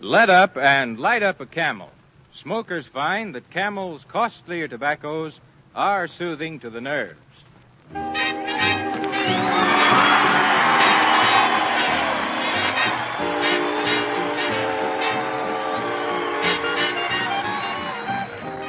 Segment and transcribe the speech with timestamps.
[0.00, 1.90] Let up and light up a camel.
[2.32, 5.40] Smokers find that camel's costlier tobaccos
[5.74, 7.18] are soothing to the nerves.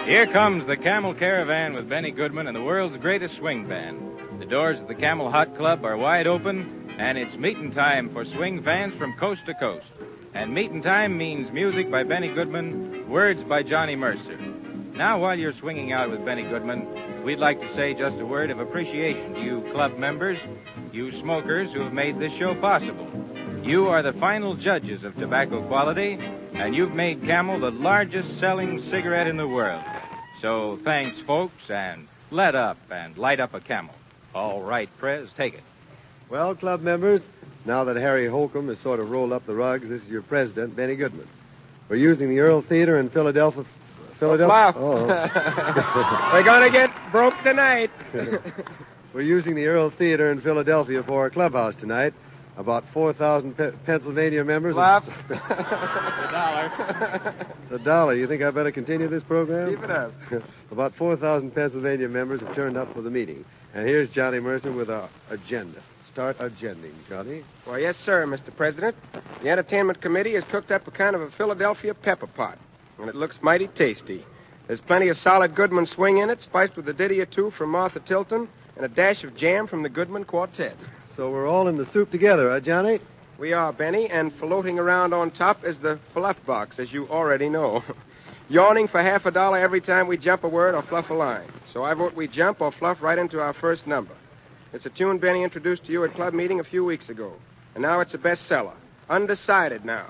[0.07, 4.02] Here comes the Camel Caravan with Benny Goodman and the world's greatest swing band.
[4.39, 8.25] The doors of the Camel Hot Club are wide open, and it's meeting time for
[8.25, 9.85] swing fans from coast to coast.
[10.33, 14.38] And meeting time means music by Benny Goodman, words by Johnny Mercer.
[14.93, 18.52] Now, while you're swinging out with Benny Goodman, we'd like to say just a word
[18.52, 20.38] of appreciation to you club members,
[20.91, 23.09] you smokers who have made this show possible.
[23.63, 26.19] You are the final judges of tobacco quality,
[26.53, 29.83] and you've made Camel the largest selling cigarette in the world.
[30.41, 33.95] So thanks, folks, and let up and light up a Camel.
[34.35, 35.63] All right, Prez, take it.
[36.30, 37.21] Well, club members,
[37.70, 40.75] now that Harry Holcomb has sort of rolled up the rugs, this is your president,
[40.75, 41.28] Benny Goodman.
[41.88, 43.64] We're using the Earle Theater in Philadelphia.
[44.20, 44.73] Philadelphia.
[44.76, 46.31] Oh, oh.
[46.34, 47.92] We're gonna get broke tonight.
[49.14, 52.16] We're using the Earle Theater in Philadelphia for our clubhouse tonight.
[52.58, 54.73] About 4,000 Pe- Pennsylvania members.
[54.73, 55.08] Bluff.
[55.30, 57.45] A dollar.
[57.70, 58.16] A dollar.
[58.16, 59.70] You think I better continue this program?
[59.70, 60.11] Keep it up.
[60.72, 63.45] About 4,000 Pennsylvania members have turned up for the meeting.
[63.76, 65.81] And here's Johnny Mercer with our agenda.
[66.13, 67.43] Start agending, Johnny.
[67.65, 68.55] Well, yes, sir, Mr.
[68.55, 68.95] President.
[69.41, 72.57] The Entertainment Committee has cooked up a kind of a Philadelphia pepper pot,
[72.97, 74.25] and it looks mighty tasty.
[74.67, 77.69] There's plenty of solid Goodman swing in it, spiced with a ditty or two from
[77.69, 80.75] Martha Tilton, and a dash of jam from the Goodman Quartet.
[81.15, 82.99] So we're all in the soup together, huh, Johnny?
[83.37, 87.49] We are, Benny, and floating around on top is the fluff box, as you already
[87.49, 87.83] know.
[88.49, 91.47] Yawning for half a dollar every time we jump a word or fluff a line.
[91.71, 94.15] So I vote we jump or fluff right into our first number.
[94.72, 97.34] It's a tune Benny introduced to you at club meeting a few weeks ago.
[97.73, 98.76] And now it's a bestseller.
[99.09, 100.08] Undecided now.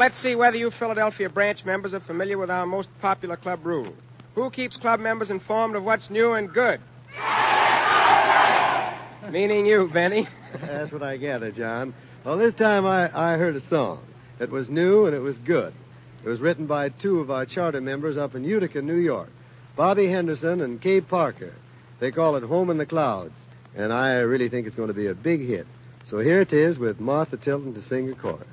[0.00, 3.92] Let's see whether you Philadelphia branch members are familiar with our most popular club rule.
[4.34, 6.80] Who keeps club members informed of what's new and good?
[9.30, 10.26] Meaning you, Benny.
[10.62, 11.92] That's what I gather, John.
[12.24, 14.02] Well, this time I, I heard a song.
[14.38, 15.74] It was new and it was good.
[16.24, 19.28] It was written by two of our charter members up in Utica, New York.
[19.76, 21.52] Bobby Henderson and Kay Parker.
[21.98, 23.34] They call it Home in the Clouds,
[23.76, 25.66] and I really think it's going to be a big hit.
[26.08, 28.46] So here it is with Martha Tilton to sing a chorus.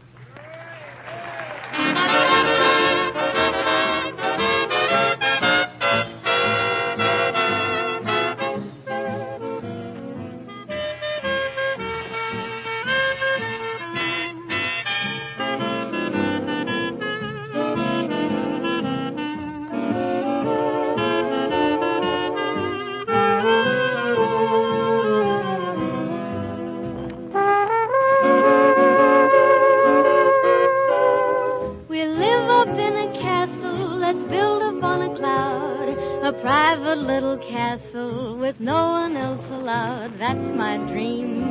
[32.58, 35.90] Up in a castle that's built up on a cloud.
[36.24, 40.18] A private little castle with no one else allowed.
[40.18, 41.44] That's my dream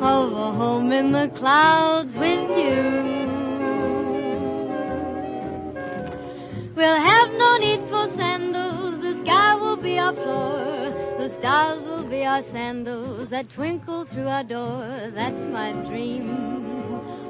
[0.00, 2.80] of a home in the clouds with you.
[6.74, 9.00] We'll have no need for sandals.
[9.00, 10.90] The sky will be our floor.
[11.18, 15.12] The stars will be our sandals that twinkle through our door.
[15.14, 16.79] That's my dream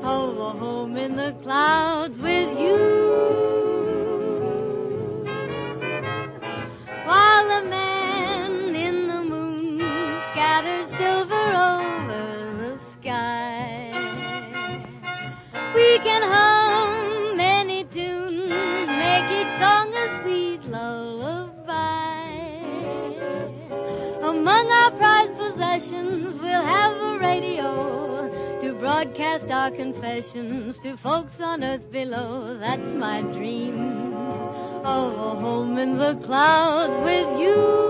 [0.03, 2.79] of a home in the clouds with you.
[7.05, 9.79] While the man in the moon
[10.33, 13.93] scatters silver over the sky,
[15.75, 22.31] we can hum any tune, make each song a sweet lullaby.
[24.23, 28.10] Among our prized possessions, we'll have a radio
[28.81, 32.57] broadcast our confessions to folks on earth below.
[32.59, 37.90] That's my dream of a home in the clouds with you.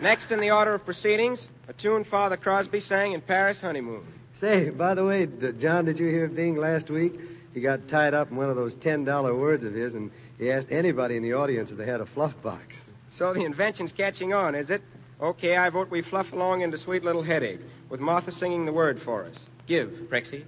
[0.00, 4.06] Next in the order of proceedings, a tune Father Crosby sang in Paris honeymoon.
[4.40, 5.28] Say, by the way,
[5.58, 7.20] John, did you hear Bing last week?
[7.52, 10.68] He got tied up in one of those $10 words of his, and he asked
[10.70, 12.62] anybody in the audience if they had a fluff box.
[13.18, 14.80] So the invention's catching on, is it?
[15.20, 19.02] Okay, I vote we fluff along into Sweet Little Headache, with Martha singing the word
[19.02, 19.34] for us.
[19.66, 20.44] Give, Prexy.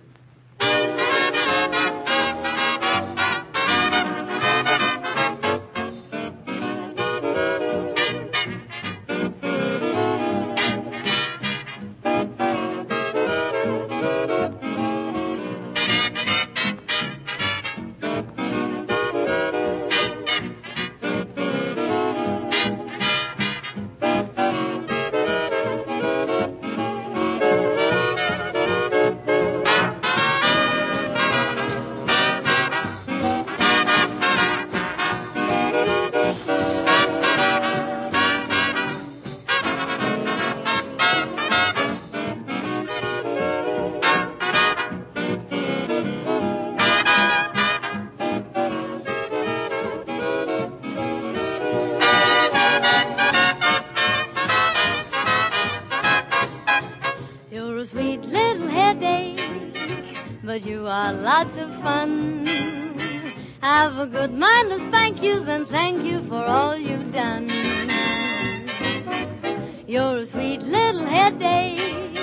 [69.92, 72.16] You're a sweet little headache,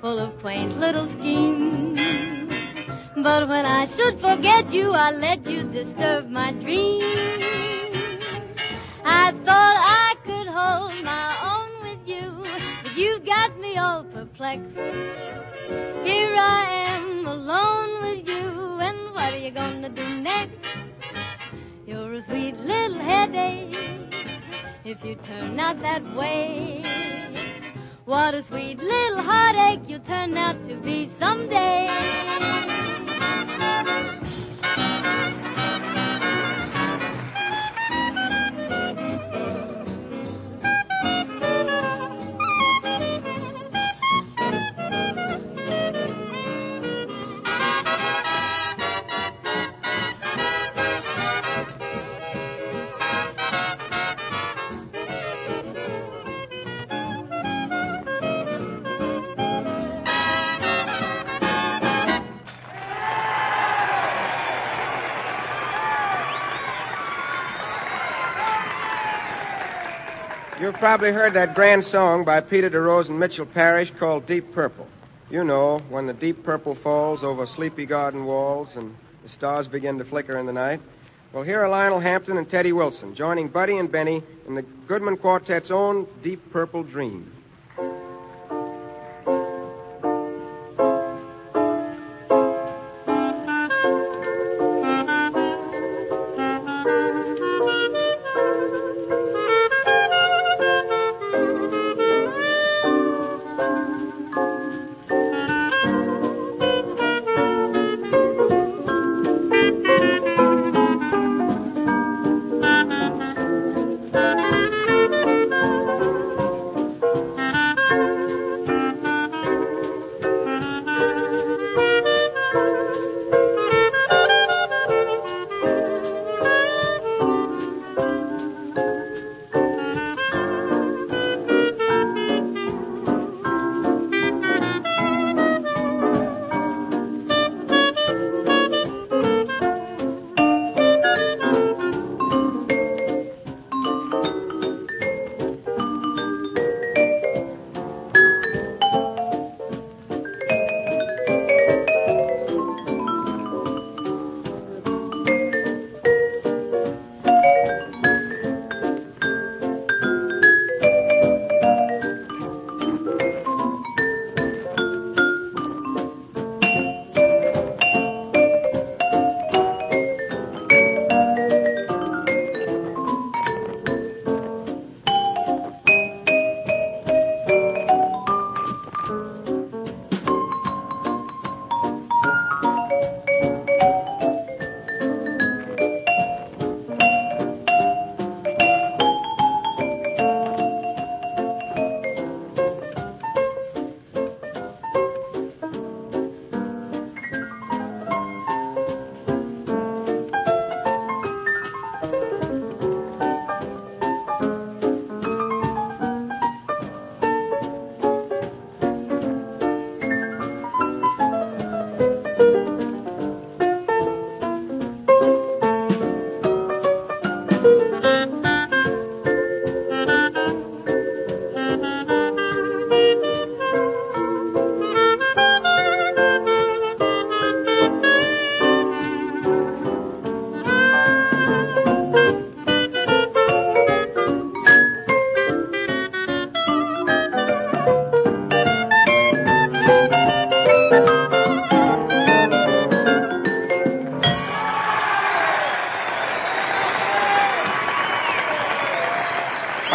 [0.00, 2.00] full of quaint little schemes.
[3.22, 7.04] But when I should forget you, I let you disturb my dreams.
[9.04, 12.42] I thought I could hold my own with you,
[12.82, 14.74] but you got me all perplexed.
[16.08, 20.56] Here I am alone with you, and what are you gonna do next?
[21.86, 24.03] You're a sweet little headache
[24.84, 26.84] if you turn out that way.
[28.04, 31.88] What a sweet little heartache you'll turn out to be someday.
[70.74, 74.88] You've probably heard that grand song by Peter DeRose and Mitchell Parish called Deep Purple.
[75.30, 79.98] You know, when the deep purple falls over sleepy garden walls and the stars begin
[79.98, 80.80] to flicker in the night.
[81.32, 85.16] Well, here are Lionel Hampton and Teddy Wilson joining Buddy and Benny in the Goodman
[85.16, 87.30] Quartet's own Deep Purple Dream.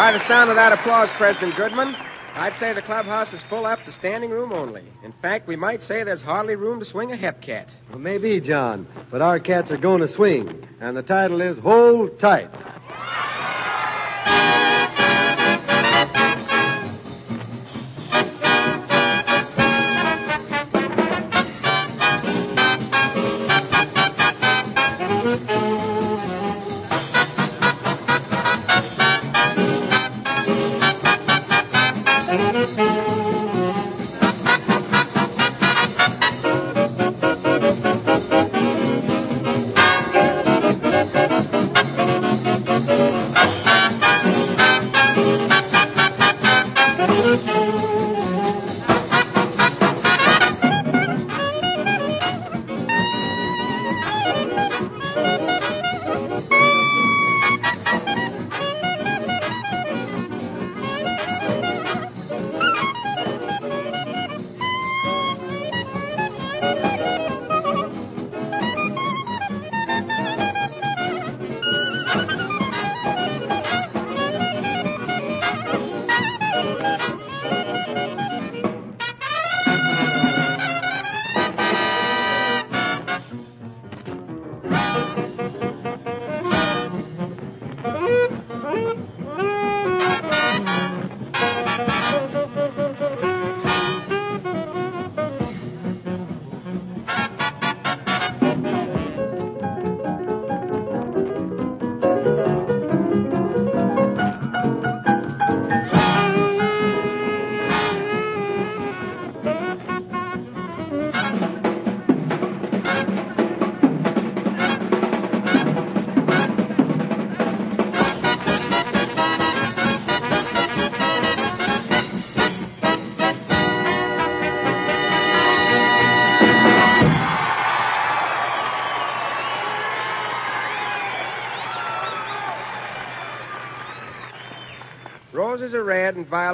[0.00, 1.94] By the sound of that applause, President Goodman,
[2.34, 4.82] I'd say the clubhouse is full up to standing room only.
[5.04, 7.68] In fact, we might say there's hardly room to swing a hep cat.
[7.90, 12.18] Well, maybe, John, but our cats are going to swing, and the title is Hold
[12.18, 12.48] Tight.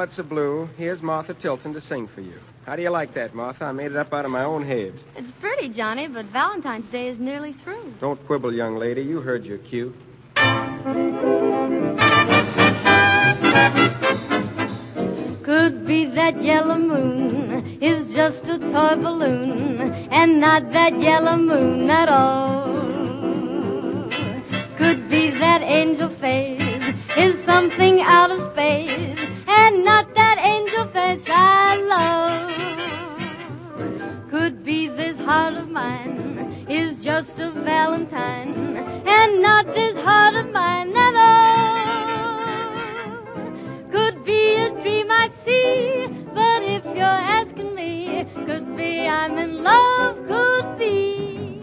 [0.07, 0.69] Violets are blue.
[0.77, 2.39] Here's Martha Tilton to sing for you.
[2.65, 3.65] How do you like that, Martha?
[3.65, 4.95] I made it up out of my own head.
[5.17, 7.95] It's pretty, Johnny, but Valentine's Day is nearly through.
[8.01, 9.03] Don't quibble, young lady.
[9.03, 9.95] You heard your cue.
[15.43, 19.81] Could be that yellow moon is just a toy balloon
[20.13, 22.67] and not that yellow moon at all.
[24.77, 29.16] Could be that angel face is something out of space
[29.85, 32.51] not that angel face I love.
[34.31, 40.51] Could be this heart of mine is just a valentine and not this heart of
[40.53, 41.77] mine at all.
[43.93, 47.05] Could be a dream I see, but if you're
[47.39, 51.63] asking me, could be I'm in love, could be.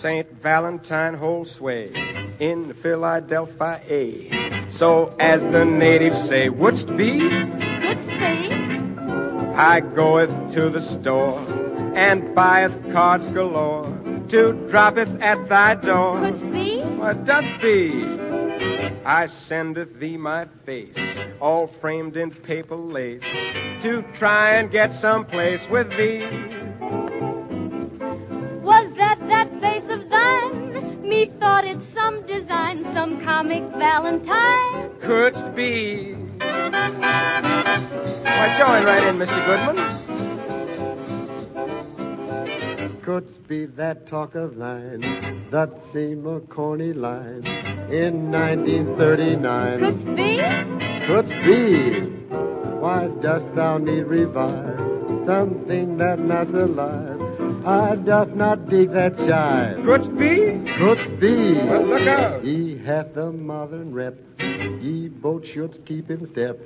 [0.00, 0.30] St.
[0.42, 1.92] Valentine holds sway
[2.38, 3.82] in Philadelphia.
[3.86, 4.70] A.
[4.70, 7.18] So, as the natives say, wouldst be?
[7.18, 8.50] Could be.
[9.54, 11.38] I goeth to the store
[11.94, 13.86] and buyeth cards galore
[14.30, 16.18] to droppeth at thy door.
[16.20, 16.80] Could be.
[16.80, 18.02] What doth be?
[19.04, 20.96] I sendeth thee my face,
[21.40, 23.22] all framed in paper lace,
[23.82, 26.59] to try and get some place with thee.
[31.26, 31.38] Thine?
[31.40, 34.90] Thought it's some design, some comic valentine.
[35.00, 36.14] Couldst be?
[36.40, 36.50] Why,
[38.58, 39.46] join right in, Mr.
[39.46, 40.00] Goodman.
[43.02, 45.00] Couldst be that talk of thine,
[45.50, 47.46] that seem a corny line
[47.90, 49.80] in 1939.
[49.80, 50.38] Could be.
[51.06, 52.00] Couldst be?
[52.80, 54.78] Why dost thou need revive
[55.26, 57.19] something that not alive?
[57.66, 59.84] I doth not dig that jive.
[59.84, 60.72] Could be?
[60.74, 61.54] Could be?
[61.54, 62.42] Well, look out.
[62.42, 64.14] He hath a modern rep.
[64.40, 66.58] Ye both should keep in step.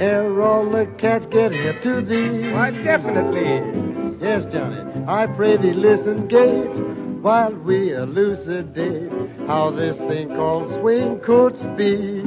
[0.00, 2.50] Ere all the cats get hip to thee.
[2.50, 4.18] Why, definitely.
[4.20, 5.04] Yes, Johnny.
[5.06, 6.78] I pray thee listen, Gage,
[7.22, 9.12] while we elucidate
[9.46, 12.22] how this thing called swing could be.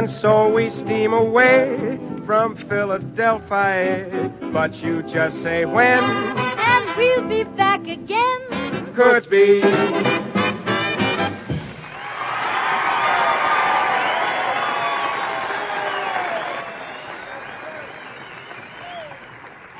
[0.00, 4.32] And so we steam away from Philadelphia.
[4.50, 6.02] But you just say when.
[6.02, 8.94] And we'll be back again.
[8.94, 9.60] Could be.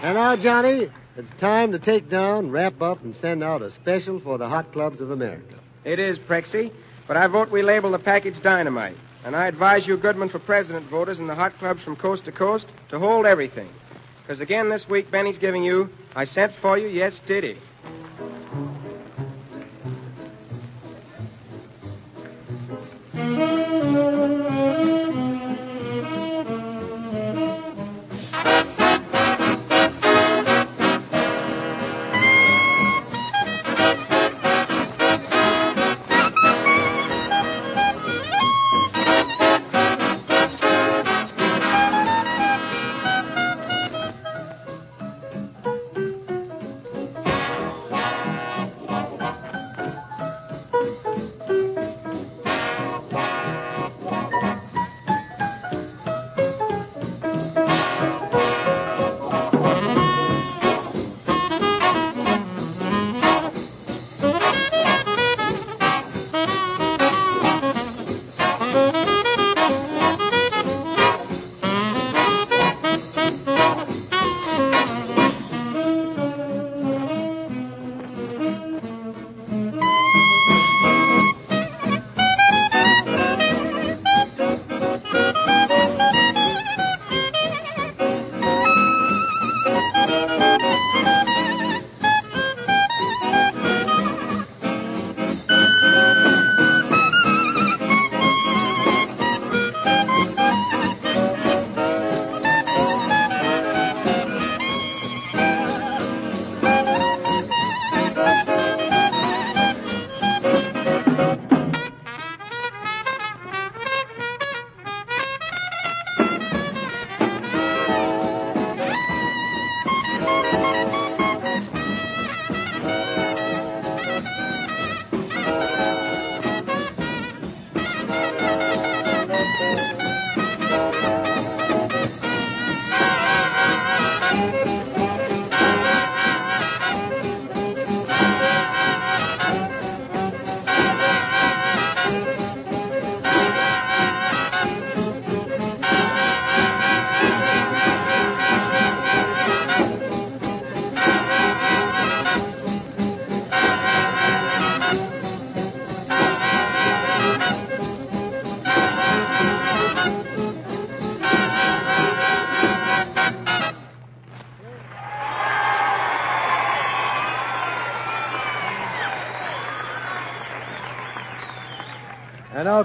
[0.03, 4.21] And now, Johnny, it's time to take down, wrap up, and send out a special
[4.21, 5.57] for the hot clubs of America.
[5.87, 6.71] It is, Prexy,
[7.09, 8.99] but I vote we label the package dynamite.
[9.25, 12.33] And I advise you, Goodman for President voters in the hot clubs from coast to
[12.33, 13.69] coast, to hold everything.
[14.23, 17.57] Because again this week, Benny's giving you, I sent for you, yes, did he?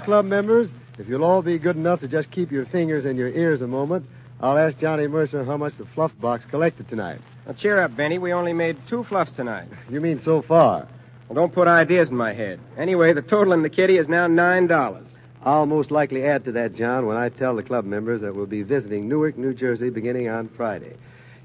[0.06, 3.28] Club members, if you'll all be good enough to just keep your fingers in your
[3.28, 4.06] ears a moment,
[4.40, 7.20] I'll ask Johnny Mercer how much the fluff box collected tonight.
[7.44, 8.16] Now, cheer up, Benny.
[8.16, 9.68] We only made two fluffs tonight.
[9.90, 10.86] You mean so far?
[11.28, 12.60] Well, don't put ideas in my head.
[12.78, 15.04] Anyway, the total in the kitty is now $9.
[15.42, 18.46] I'll most likely add to that, John, when I tell the club members that we'll
[18.46, 20.96] be visiting Newark, New Jersey beginning on Friday.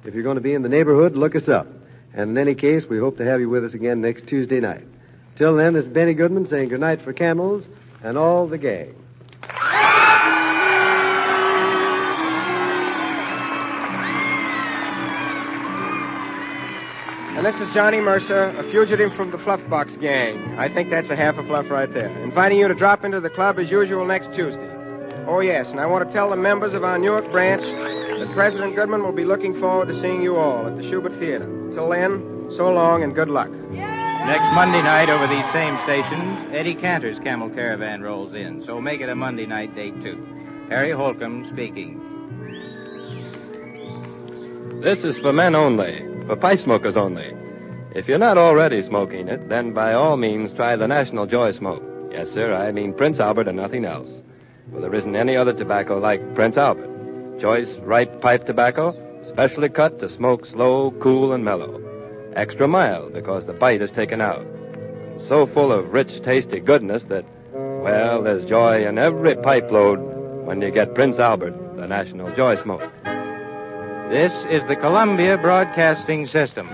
[0.06, 1.66] If you're going to be in the neighborhood, look us up.
[2.14, 4.86] And in any case, we hope to have you with us again next Tuesday night.
[5.36, 7.68] Till then, this is Benny Goodman saying goodnight for Camels
[8.04, 8.96] and all the gang.
[17.34, 20.60] And this is Johnny Mercer, a fugitive from the Fluffbox Gang.
[20.60, 22.10] I think that's a half a fluff right there.
[22.22, 24.70] Inviting you to drop into the club as usual next Tuesday.
[25.28, 28.76] Oh, yes, and I want to tell the members of our Newark branch that President
[28.76, 31.48] Goodman will be looking forward to seeing you all at the Shubert Theater.
[31.74, 33.50] Till then, so long and good luck.
[33.50, 39.00] Next Monday night over these same stations, Eddie Cantor's Camel Caravan rolls in, so make
[39.00, 40.22] it a Monday night date too.
[40.70, 42.00] Harry Holcomb speaking.
[44.82, 47.34] This is for men only, for pipe smokers only.
[47.96, 51.84] If you're not already smoking it, then by all means try the National Joy Smoke.
[52.12, 54.10] Yes, sir, I mean Prince Albert and nothing else.
[54.74, 57.40] For there isn't any other tobacco like Prince Albert.
[57.40, 58.94] Choice ripe pipe tobacco,
[59.30, 61.82] specially cut to smoke slow, cool, and mellow.
[62.36, 64.46] Extra mild because the bite is taken out.
[65.28, 69.98] So full of rich, tasty goodness that, well, there's joy in every pipe load
[70.46, 72.82] when you get Prince Albert, the National Joy Smoke.
[74.12, 76.68] This is the Columbia Broadcasting System.